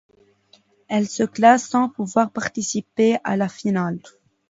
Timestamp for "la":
3.37-3.47